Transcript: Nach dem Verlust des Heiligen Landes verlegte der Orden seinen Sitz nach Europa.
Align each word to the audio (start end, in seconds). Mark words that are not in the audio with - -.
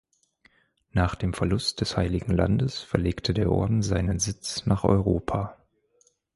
Nach 0.93 1.13
dem 1.13 1.35
Verlust 1.35 1.79
des 1.79 1.95
Heiligen 1.95 2.35
Landes 2.35 2.79
verlegte 2.79 3.35
der 3.35 3.51
Orden 3.51 3.83
seinen 3.83 4.17
Sitz 4.17 4.65
nach 4.65 4.83
Europa. 4.83 5.57